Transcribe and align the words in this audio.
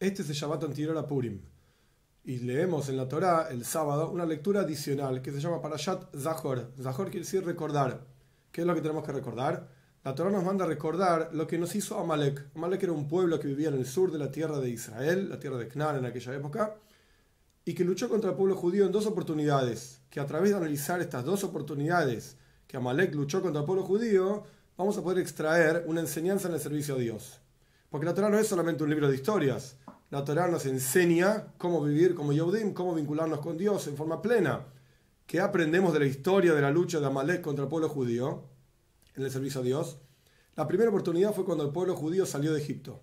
Este 0.00 0.22
es 0.22 0.30
el 0.30 0.34
Shabbat 0.34 0.64
anterior 0.64 0.96
a 0.96 1.06
Purim. 1.06 1.42
Y 2.24 2.38
leemos 2.38 2.88
en 2.88 2.96
la 2.96 3.06
Torah 3.06 3.48
el 3.50 3.66
sábado 3.66 4.10
una 4.10 4.24
lectura 4.24 4.62
adicional 4.62 5.20
que 5.20 5.30
se 5.30 5.40
llama 5.40 5.60
Parashat 5.60 6.16
Zahor. 6.16 6.72
Zahor 6.80 7.10
quiere 7.10 7.26
decir 7.26 7.44
recordar. 7.44 8.06
¿Qué 8.50 8.62
es 8.62 8.66
lo 8.66 8.74
que 8.74 8.80
tenemos 8.80 9.04
que 9.04 9.12
recordar? 9.12 9.68
La 10.02 10.14
Torah 10.14 10.30
nos 10.30 10.42
manda 10.42 10.64
recordar 10.64 11.28
lo 11.34 11.46
que 11.46 11.58
nos 11.58 11.74
hizo 11.74 11.98
Amalek. 11.98 12.46
Amalek 12.56 12.84
era 12.84 12.92
un 12.92 13.08
pueblo 13.08 13.38
que 13.38 13.48
vivía 13.48 13.68
en 13.68 13.74
el 13.74 13.84
sur 13.84 14.10
de 14.10 14.18
la 14.18 14.30
tierra 14.30 14.58
de 14.58 14.70
Israel, 14.70 15.28
la 15.28 15.38
tierra 15.38 15.58
de 15.58 15.68
Canaán 15.68 15.98
en 15.98 16.06
aquella 16.06 16.34
época, 16.34 16.76
y 17.66 17.74
que 17.74 17.84
luchó 17.84 18.08
contra 18.08 18.30
el 18.30 18.36
pueblo 18.36 18.56
judío 18.56 18.86
en 18.86 18.92
dos 18.92 19.04
oportunidades. 19.04 20.00
Que 20.08 20.20
a 20.20 20.24
través 20.24 20.48
de 20.48 20.56
analizar 20.56 21.02
estas 21.02 21.26
dos 21.26 21.44
oportunidades 21.44 22.38
que 22.66 22.78
Amalek 22.78 23.14
luchó 23.14 23.42
contra 23.42 23.60
el 23.60 23.66
pueblo 23.66 23.84
judío, 23.84 24.44
vamos 24.78 24.96
a 24.96 25.02
poder 25.02 25.18
extraer 25.18 25.84
una 25.86 26.00
enseñanza 26.00 26.48
en 26.48 26.54
el 26.54 26.60
servicio 26.60 26.94
a 26.94 26.98
Dios. 26.98 27.42
Porque 27.90 28.06
la 28.06 28.14
Torah 28.14 28.30
no 28.30 28.38
es 28.38 28.46
solamente 28.46 28.84
un 28.84 28.90
libro 28.90 29.08
de 29.08 29.16
historias. 29.16 29.76
La 30.10 30.24
Torah 30.24 30.48
nos 30.48 30.66
enseña 30.66 31.52
cómo 31.56 31.80
vivir 31.84 32.16
como 32.16 32.32
Yehudim, 32.32 32.74
cómo 32.74 32.96
vincularnos 32.96 33.38
con 33.38 33.56
Dios 33.56 33.86
en 33.86 33.96
forma 33.96 34.20
plena. 34.20 34.66
¿Qué 35.24 35.38
aprendemos 35.38 35.92
de 35.92 36.00
la 36.00 36.06
historia 36.06 36.52
de 36.52 36.60
la 36.60 36.72
lucha 36.72 36.98
de 36.98 37.06
Amalek 37.06 37.40
contra 37.40 37.62
el 37.62 37.68
pueblo 37.70 37.88
judío 37.88 38.42
en 39.14 39.22
el 39.22 39.30
servicio 39.30 39.60
a 39.60 39.64
Dios? 39.64 39.98
La 40.56 40.66
primera 40.66 40.90
oportunidad 40.90 41.32
fue 41.32 41.44
cuando 41.44 41.62
el 41.62 41.70
pueblo 41.70 41.94
judío 41.94 42.26
salió 42.26 42.52
de 42.52 42.60
Egipto. 42.60 43.02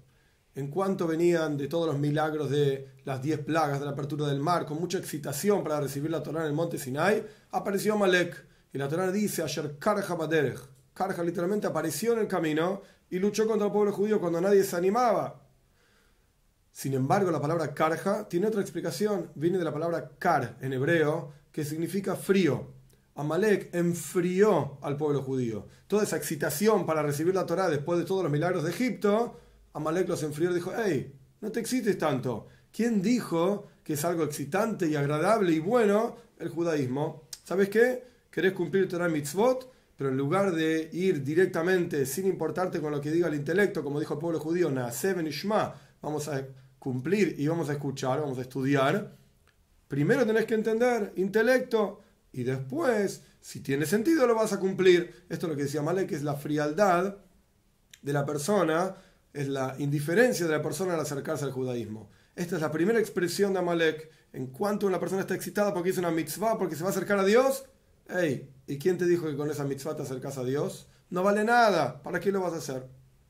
En 0.54 0.68
cuanto 0.70 1.08
venían 1.08 1.56
de 1.56 1.70
todos 1.70 1.88
los 1.88 1.98
milagros 1.98 2.50
de 2.50 2.90
las 3.06 3.22
diez 3.22 3.40
plagas 3.40 3.80
de 3.80 3.86
la 3.86 3.92
apertura 3.92 4.28
del 4.28 4.42
mar, 4.42 4.66
con 4.66 4.78
mucha 4.78 4.98
excitación 4.98 5.64
para 5.64 5.80
recibir 5.80 6.12
la 6.12 6.22
Torah 6.22 6.42
en 6.42 6.48
el 6.48 6.54
monte 6.54 6.78
Sinai, 6.78 7.26
apareció 7.52 7.94
Amalek 7.94 8.46
y 8.74 8.78
la 8.78 8.90
Torah 8.90 9.14
dice, 9.14 9.44
ayer 9.44 9.78
Karja 9.80 10.14
Baderech. 10.14 10.60
Karja 10.94 11.24
literalmente 11.24 11.68
apareció 11.68 12.12
en 12.12 12.20
el 12.20 12.28
camino 12.28 12.82
y 13.10 13.20
luchó 13.20 13.48
contra 13.48 13.68
el 13.68 13.72
pueblo 13.72 13.94
judío 13.94 14.20
cuando 14.20 14.42
nadie 14.42 14.66
se 14.66 14.76
animaba. 14.76 15.47
Sin 16.78 16.94
embargo, 16.94 17.32
la 17.32 17.42
palabra 17.42 17.74
Karja 17.74 18.30
tiene 18.30 18.46
otra 18.46 18.62
explicación. 18.62 19.32
Viene 19.34 19.58
de 19.58 19.64
la 19.64 19.74
palabra 19.74 20.12
Kar 20.20 20.60
en 20.62 20.74
hebreo, 20.74 21.34
que 21.52 21.66
significa 21.66 22.16
frío. 22.16 22.68
Amalek 23.16 23.74
enfrió 23.74 24.78
al 24.84 24.96
pueblo 24.96 25.24
judío. 25.24 25.66
Toda 25.88 26.04
esa 26.04 26.18
excitación 26.18 26.86
para 26.86 27.02
recibir 27.02 27.34
la 27.34 27.48
Torah 27.48 27.68
después 27.68 27.98
de 27.98 28.06
todos 28.06 28.22
los 28.22 28.32
milagros 28.32 28.64
de 28.64 28.70
Egipto, 28.70 29.40
Amalek 29.74 30.08
los 30.08 30.22
enfrió 30.22 30.52
y 30.52 30.54
dijo, 30.54 30.72
hey, 30.78 31.16
no 31.42 31.52
te 31.52 31.62
excites 31.62 31.98
tanto. 31.98 32.46
¿Quién 32.72 33.02
dijo 33.02 33.66
que 33.84 33.94
es 33.94 34.06
algo 34.06 34.24
excitante 34.24 34.86
y 34.86 34.96
agradable 34.96 35.54
y 35.54 35.60
bueno 35.60 36.16
el 36.38 36.50
judaísmo? 36.50 37.24
¿Sabes 37.44 37.70
qué? 37.70 38.04
querés 38.30 38.54
cumplir 38.54 38.88
Torah 38.88 39.10
mitzvot, 39.10 39.68
pero 39.98 40.12
en 40.12 40.18
lugar 40.18 40.54
de 40.54 40.92
ir 40.94 41.24
directamente 41.24 42.06
sin 42.06 42.28
importarte 42.28 42.80
con 42.80 42.92
lo 42.92 43.02
que 43.02 43.10
diga 43.10 43.30
el 43.30 43.34
intelecto, 43.34 43.84
como 43.84 44.00
dijo 44.00 44.14
el 44.14 44.20
pueblo 44.20 44.40
judío, 44.40 44.72
Ishma, 45.28 45.74
vamos 46.04 46.28
a 46.28 46.46
cumplir 46.88 47.36
y 47.38 47.48
vamos 47.48 47.68
a 47.70 47.74
escuchar, 47.74 48.22
vamos 48.22 48.38
a 48.38 48.44
estudiar, 48.44 49.18
primero 49.90 50.26
tenés 50.26 50.46
que 50.46 50.54
entender 50.54 51.12
intelecto 51.18 52.00
y 52.32 52.44
después, 52.44 53.24
si 53.42 53.60
tiene 53.60 53.86
sentido, 53.86 54.26
lo 54.26 54.36
vas 54.36 54.54
a 54.54 54.60
cumplir. 54.60 55.26
Esto 55.28 55.48
es 55.48 55.50
lo 55.50 55.58
que 55.58 55.64
decía 55.64 55.82
Malek, 55.82 56.14
es 56.14 56.24
la 56.24 56.36
frialdad 56.36 57.18
de 58.02 58.14
la 58.14 58.26
persona, 58.26 58.96
es 59.34 59.50
la 59.50 59.76
indiferencia 59.80 60.46
de 60.46 60.54
la 60.54 60.62
persona 60.62 60.94
al 60.94 61.02
acercarse 61.02 61.44
al 61.44 61.52
judaísmo. 61.52 62.10
Esta 62.36 62.56
es 62.56 62.62
la 62.62 62.72
primera 62.72 63.00
expresión 63.00 63.52
de 63.52 63.60
Amalek. 63.60 64.10
En 64.32 64.48
cuanto 64.48 64.88
una 64.88 65.00
persona 65.00 65.22
está 65.22 65.36
excitada 65.36 65.74
porque 65.74 65.90
hizo 65.90 66.00
una 66.00 66.12
mitzvah, 66.12 66.58
porque 66.58 66.76
se 66.76 66.84
va 66.84 66.90
a 66.90 66.92
acercar 66.92 67.20
a 67.20 67.26
Dios, 67.26 67.66
Hey, 68.10 68.50
¿y 68.68 68.78
quién 68.78 68.98
te 68.98 69.06
dijo 69.06 69.26
que 69.28 69.36
con 69.36 69.52
esa 69.52 69.66
mitzvah 69.66 69.98
te 69.98 70.04
acercas 70.04 70.38
a 70.38 70.46
Dios? 70.46 70.88
No 71.10 71.24
vale 71.24 71.44
nada. 71.44 72.02
¿Para 72.04 72.22
qué 72.22 72.32
lo 72.32 72.40
vas 72.40 72.54
a 72.54 72.58
hacer? 72.58 72.88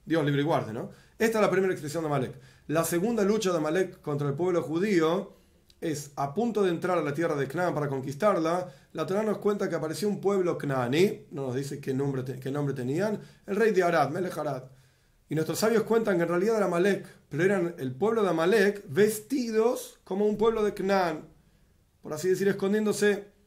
Dios 0.07 0.25
libre 0.25 0.41
y 0.41 0.45
guarde, 0.45 0.73
¿no? 0.73 0.89
Esta 1.19 1.37
es 1.37 1.41
la 1.43 1.51
primera 1.51 1.71
expresión 1.71 2.03
de 2.03 2.09
Malek. 2.09 2.33
La 2.65 2.83
segunda 2.83 3.23
lucha 3.23 3.53
de 3.53 3.59
Malek 3.59 4.01
contra 4.01 4.27
el 4.27 4.33
pueblo 4.33 4.63
judío 4.63 5.35
es 5.79 6.11
a 6.15 6.33
punto 6.33 6.63
de 6.63 6.71
entrar 6.71 6.97
a 6.97 7.03
la 7.03 7.13
tierra 7.13 7.35
de 7.35 7.47
Canaán 7.47 7.75
para 7.75 7.87
conquistarla. 7.87 8.73
La 8.93 9.05
Torah 9.05 9.21
nos 9.21 9.37
cuenta 9.37 9.69
que 9.69 9.75
apareció 9.75 10.07
un 10.07 10.19
pueblo 10.19 10.57
cananí, 10.57 11.27
no 11.29 11.47
nos 11.47 11.55
dice 11.55 11.79
qué 11.79 11.93
nombre, 11.93 12.23
qué 12.39 12.49
nombre 12.49 12.73
tenían, 12.73 13.19
el 13.45 13.55
rey 13.55 13.71
de 13.71 13.83
Arad, 13.83 14.09
Melech 14.09 14.35
Arad. 14.37 14.63
Y 15.29 15.35
nuestros 15.35 15.59
sabios 15.59 15.83
cuentan 15.83 16.17
que 16.17 16.23
en 16.23 16.29
realidad 16.29 16.57
era 16.57 16.67
Malek, 16.67 17.05
pero 17.29 17.43
eran 17.43 17.75
el 17.77 17.93
pueblo 17.93 18.23
de 18.23 18.29
Amalek 18.29 18.85
vestidos 18.87 19.99
como 20.03 20.25
un 20.25 20.37
pueblo 20.37 20.63
de 20.63 20.73
Canaán, 20.73 21.27
por 22.01 22.13
así 22.13 22.29
decir, 22.29 22.47
escondiéndose 22.47 23.37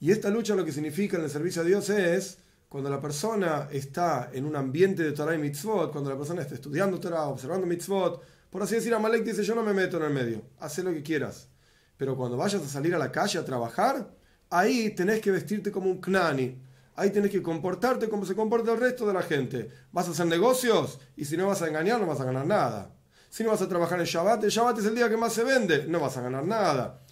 y 0.00 0.12
esta 0.12 0.30
lucha 0.30 0.54
lo 0.54 0.64
que 0.64 0.72
significa 0.72 1.16
en 1.16 1.24
el 1.24 1.30
servicio 1.30 1.62
a 1.62 1.64
Dios 1.64 1.90
es 1.90 2.38
cuando 2.68 2.90
la 2.90 3.00
persona 3.00 3.68
está 3.70 4.30
en 4.32 4.44
un 4.44 4.54
ambiente 4.54 5.02
de 5.02 5.12
Torah 5.12 5.34
y 5.34 5.38
mitzvot, 5.38 5.90
cuando 5.90 6.10
la 6.10 6.16
persona 6.16 6.42
está 6.42 6.54
estudiando 6.54 7.00
Torah, 7.00 7.26
observando 7.28 7.66
mitzvot, 7.66 8.22
por 8.50 8.62
así 8.62 8.74
decir, 8.74 8.94
Amalek 8.94 9.24
dice, 9.24 9.42
yo 9.42 9.54
no 9.54 9.62
me 9.62 9.72
meto 9.72 9.96
en 9.96 10.04
el 10.04 10.10
medio, 10.10 10.42
haz 10.58 10.78
lo 10.78 10.92
que 10.92 11.02
quieras. 11.02 11.48
Pero 11.96 12.16
cuando 12.16 12.36
vayas 12.36 12.62
a 12.62 12.68
salir 12.68 12.94
a 12.94 12.98
la 12.98 13.10
calle 13.10 13.38
a 13.38 13.44
trabajar, 13.44 14.10
ahí 14.50 14.90
tenés 14.90 15.20
que 15.20 15.30
vestirte 15.30 15.70
como 15.70 15.90
un 15.90 16.00
knani. 16.00 16.62
Ahí 16.94 17.10
tenés 17.10 17.30
que 17.30 17.42
comportarte 17.42 18.08
como 18.08 18.26
se 18.26 18.34
comporta 18.34 18.72
el 18.72 18.80
resto 18.80 19.06
de 19.06 19.12
la 19.12 19.22
gente. 19.22 19.70
Vas 19.92 20.08
a 20.08 20.10
hacer 20.10 20.26
negocios 20.26 20.98
y 21.16 21.24
si 21.24 21.36
no 21.36 21.46
vas 21.46 21.62
a 21.62 21.68
engañar 21.68 22.00
no 22.00 22.06
vas 22.06 22.20
a 22.20 22.24
ganar 22.24 22.44
nada. 22.44 22.94
Si 23.30 23.44
no 23.44 23.50
vas 23.50 23.62
a 23.62 23.68
trabajar 23.68 24.00
en 24.00 24.06
Shabbat, 24.06 24.42
el 24.44 24.50
Shabbat 24.50 24.78
es 24.78 24.86
el 24.86 24.94
día 24.94 25.08
que 25.08 25.16
más 25.16 25.32
se 25.32 25.44
vende, 25.44 25.86
no 25.86 26.00
vas 26.00 26.16
a 26.16 26.22
ganar 26.22 26.44
nada. 26.44 27.02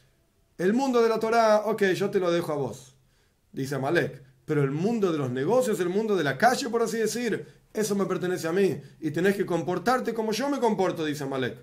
El 0.58 0.72
mundo 0.72 1.02
de 1.02 1.08
la 1.08 1.20
Torah, 1.20 1.62
ok, 1.66 1.82
yo 1.94 2.10
te 2.10 2.18
lo 2.18 2.32
dejo 2.32 2.52
a 2.52 2.56
vos, 2.56 2.96
dice 3.52 3.74
Amalek. 3.74 4.24
Pero 4.46 4.62
el 4.62 4.70
mundo 4.70 5.12
de 5.12 5.18
los 5.18 5.30
negocios, 5.30 5.78
el 5.80 5.90
mundo 5.90 6.16
de 6.16 6.24
la 6.24 6.38
calle, 6.38 6.70
por 6.70 6.80
así 6.80 6.96
decir, 6.96 7.46
eso 7.74 7.94
me 7.94 8.06
pertenece 8.06 8.48
a 8.48 8.52
mí. 8.52 8.80
Y 9.00 9.10
tenés 9.10 9.36
que 9.36 9.44
comportarte 9.44 10.14
como 10.14 10.32
yo 10.32 10.48
me 10.48 10.58
comporto, 10.58 11.04
dice 11.04 11.24
Amalek. 11.24 11.58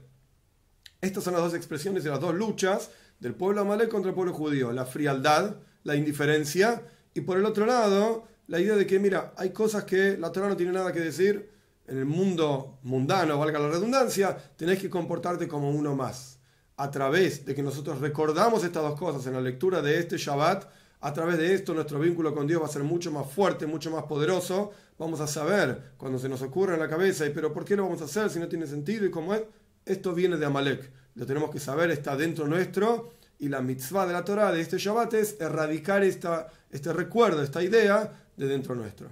Estas 1.01 1.23
son 1.23 1.33
las 1.33 1.41
dos 1.41 1.53
expresiones 1.55 2.03
de 2.03 2.11
las 2.11 2.19
dos 2.19 2.35
luchas 2.35 2.91
del 3.19 3.33
pueblo 3.33 3.61
Amalek 3.61 3.89
contra 3.89 4.09
el 4.09 4.15
pueblo 4.15 4.33
judío. 4.33 4.71
La 4.71 4.85
frialdad, 4.85 5.55
la 5.83 5.95
indiferencia. 5.95 6.83
Y 7.13 7.21
por 7.21 7.37
el 7.37 7.45
otro 7.45 7.65
lado, 7.65 8.27
la 8.47 8.59
idea 8.59 8.75
de 8.75 8.85
que, 8.85 8.99
mira, 8.99 9.33
hay 9.37 9.51
cosas 9.51 9.85
que 9.85 10.17
la 10.17 10.31
Torah 10.31 10.49
no 10.49 10.57
tiene 10.57 10.73
nada 10.73 10.91
que 10.91 10.99
decir. 10.99 11.51
En 11.87 11.97
el 11.97 12.05
mundo 12.05 12.79
mundano, 12.83 13.37
valga 13.39 13.59
la 13.59 13.69
redundancia, 13.69 14.37
tenés 14.55 14.79
que 14.79 14.89
comportarte 14.89 15.49
como 15.49 15.69
uno 15.69 15.95
más 15.95 16.39
a 16.77 16.89
través 16.89 17.45
de 17.45 17.53
que 17.53 17.61
nosotros 17.61 17.99
recordamos 17.99 18.63
estas 18.63 18.83
dos 18.83 18.97
cosas 18.97 19.25
en 19.27 19.33
la 19.33 19.41
lectura 19.41 19.81
de 19.81 19.99
este 19.99 20.17
Shabbat, 20.17 20.65
a 21.03 21.11
través 21.11 21.37
de 21.37 21.53
esto 21.53 21.73
nuestro 21.73 21.99
vínculo 21.99 22.33
con 22.33 22.47
Dios 22.47 22.61
va 22.61 22.65
a 22.65 22.69
ser 22.69 22.83
mucho 22.83 23.11
más 23.11 23.29
fuerte, 23.29 23.67
mucho 23.67 23.91
más 23.91 24.03
poderoso. 24.05 24.71
Vamos 24.97 25.19
a 25.19 25.27
saber 25.27 25.91
cuando 25.97 26.17
se 26.17 26.29
nos 26.29 26.41
ocurra 26.41 26.75
en 26.75 26.79
la 26.79 26.87
cabeza, 26.87 27.25
pero 27.35 27.51
¿por 27.51 27.65
qué 27.65 27.75
lo 27.75 27.83
vamos 27.83 28.01
a 28.01 28.05
hacer 28.05 28.29
si 28.29 28.39
no 28.39 28.47
tiene 28.47 28.67
sentido? 28.67 29.05
Y 29.05 29.11
cómo 29.11 29.33
es, 29.33 29.43
esto 29.85 30.13
viene 30.13 30.37
de 30.37 30.45
Amalek. 30.45 30.89
Lo 31.15 31.25
tenemos 31.25 31.51
que 31.51 31.59
saber, 31.59 31.91
está 31.91 32.15
dentro 32.15 32.47
nuestro. 32.47 33.11
Y 33.37 33.49
la 33.49 33.61
mitzvah 33.61 34.07
de 34.07 34.13
la 34.13 34.23
Torah 34.23 34.53
de 34.53 34.61
este 34.61 34.77
Shabbat 34.77 35.13
es 35.15 35.41
erradicar 35.41 36.03
esta, 36.03 36.47
este 36.71 36.93
recuerdo, 36.93 37.43
esta 37.43 37.61
idea 37.61 38.13
de 38.37 38.47
dentro 38.47 38.73
nuestro. 38.73 39.09